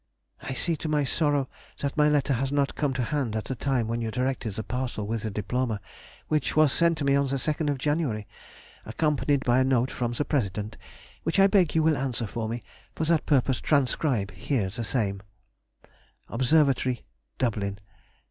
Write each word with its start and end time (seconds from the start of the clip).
I 0.41 0.53
see, 0.53 0.75
to 0.77 0.89
my 0.89 1.03
sorrow, 1.03 1.47
that 1.81 1.95
my 1.95 2.09
letter 2.09 2.35
was 2.41 2.51
not 2.51 2.73
come 2.73 2.91
to 2.93 3.03
hand 3.03 3.35
at 3.35 3.43
the 3.45 3.53
time 3.53 3.87
when 3.87 4.01
you 4.01 4.09
directed 4.09 4.55
the 4.55 4.63
parcel 4.63 5.05
with 5.05 5.21
the 5.21 5.29
diploma, 5.29 5.79
which 6.27 6.55
was 6.55 6.73
sent 6.73 7.03
me 7.03 7.13
on 7.15 7.27
the 7.27 7.35
2nd 7.35 7.69
of 7.69 7.77
January, 7.77 8.25
accompanied 8.83 9.43
by 9.45 9.59
a 9.59 9.63
note 9.63 9.91
from 9.91 10.13
the 10.13 10.25
President, 10.25 10.75
which 11.21 11.39
I 11.39 11.45
beg 11.45 11.75
you 11.75 11.83
will 11.83 11.97
answer 11.97 12.25
for 12.25 12.49
me, 12.49 12.63
and 12.87 12.95
for 12.95 13.03
that 13.13 13.27
purpose 13.27 13.61
transcribe 13.61 14.31
here 14.31 14.71
the 14.71 14.83
same:— 14.83 15.21
OBSERVATORY, 16.29 17.03
DUBLIN, 17.37 17.75
_Dec. 17.75 17.79